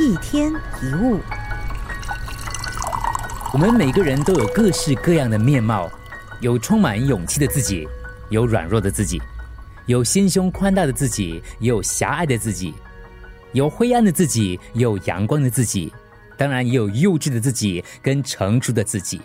[0.00, 1.20] 一天一物，
[3.52, 5.88] 我们每个人都有各式各样的面貌，
[6.40, 7.86] 有充满勇气的自己，
[8.28, 9.22] 有软弱的自己，
[9.86, 12.74] 有心胸宽大的自己，也有狭隘的自己，
[13.52, 15.92] 有灰暗的自己，也有阳光的自己，
[16.36, 19.20] 当然也有幼稚的自己跟成熟的自己。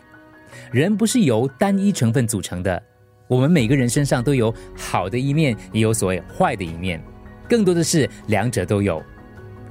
[0.72, 2.80] 人不是由单一成分组成的，
[3.28, 7.04] 我们每个人身上都有好的一面，也有所谓坏的一面，
[7.50, 9.04] 更多的是两者都有。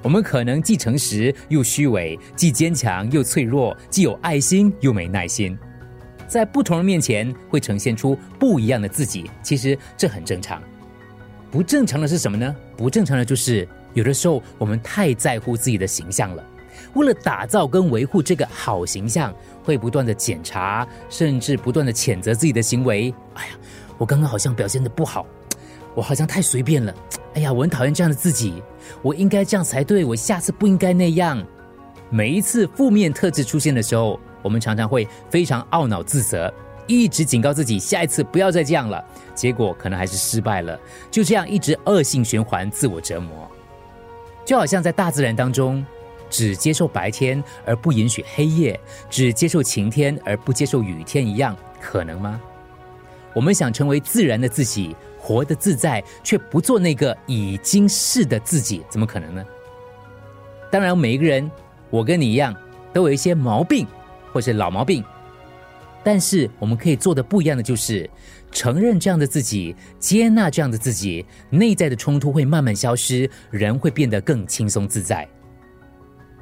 [0.09, 5.55] 我们可能既诚实又虚伪，既坚强又脆弱，既有爱心又没耐心，
[6.27, 9.31] 在不同人面前会呈现出不一样的自己。
[9.43, 10.63] 其实这很正常。
[11.51, 12.57] 不正常的是什么呢？
[12.75, 16.43] 不正常的就是有的时候我们太在乎自己的形象了，
[16.95, 19.31] 为了打造跟维护这个好形象，
[19.63, 23.13] 会不断的检查，甚至不断的谴责自己的行为。
[23.35, 23.51] 哎呀，
[23.99, 25.27] 我刚刚好像表现的不好，
[25.95, 26.95] 我好像太随便了。
[27.35, 28.63] 哎呀，我很讨厌这样的自己，
[29.03, 31.45] 我应该这样才对，我下次不应该那样。
[32.11, 36.53] 每一次负面特质出现的时候，我们常常会非常懊恼自责，
[36.87, 39.05] 一直警告自己下一次不要再这样了。
[39.35, 40.79] 结果可能还是失败了，
[41.11, 43.49] 就这样一直恶性循环，自我折磨。
[44.45, 45.85] 就好像在大自然当中，
[46.31, 48.81] 只接受白天而不允许黑夜，
[49.11, 52.41] 只接受晴天而不接受雨天一样，可能吗？
[53.35, 54.97] 我们想成为自然的自己。
[55.29, 59.45] 活得自在，却不做那个已经是的自己，怎么可能呢？
[60.73, 61.51] 当然，每一个人，
[61.91, 62.57] 我跟你一样，
[62.95, 63.87] 都有一些毛病，
[64.33, 65.05] 或是老毛病。
[66.03, 68.09] 但是，我们可以做的不一样的，就是
[68.51, 75.29] 承认这样的自己，接纳这样的自己，内在的冲突会慢慢消失，人会变得更轻松自在。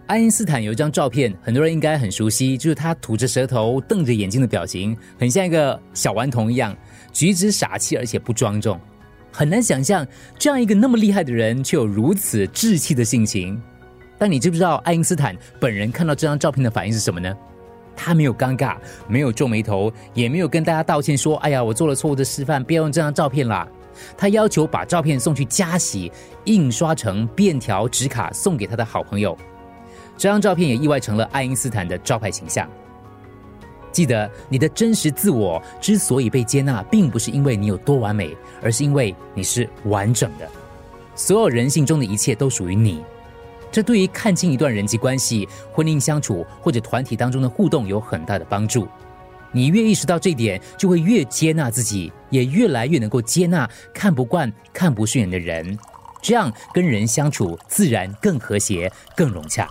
[0.06, 6.76] 爱因斯坦有一张照片，很多人应该很熟悉，就是他吐着舌头、瞪着眼睛的表情，很像一个小顽童一样。
[7.12, 8.78] 举止傻气，而且不庄重，
[9.32, 10.06] 很难想象
[10.38, 13.60] 这样一个那么厉害的人，却有如此稚气的性情。
[14.16, 17.36] 但你知不知道爱因斯坦本人看到这张照片的反应是什么呢？
[17.96, 18.76] 他没有尴尬，
[19.08, 23.66] 没有皱眉头，也没有跟大家道歉说：“哎呀，我做了错误的示范，不要用这张照片啦。”
[24.16, 26.12] 他要求把照片送去加洗，
[26.44, 29.36] 印刷成便条纸卡送给他的好朋友。
[30.16, 32.68] 这张照片也意外成了爱因斯坦的招牌形象。
[33.92, 40.48] 记得你的真实自我之所以被接纳，并不是因为你有多完美，而是因为你是完整的。
[41.14, 43.02] 所有人性中的一切都属于你。
[43.72, 48.86] 这对于看清一段人际关系、婚姻相处或者团体当中的互动有很大的帮助。
[49.52, 55.78] 你越意识到这一点，就会越接纳自己，也越来越能够接纳看不惯、看不顺眼的人。
[56.20, 59.70] 这样跟人相处自然更和谐、更融洽。